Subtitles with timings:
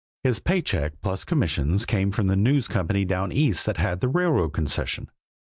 [0.23, 4.07] His pay check, plus commissions, came from the News Company down East that had the
[4.07, 5.11] railroad concession.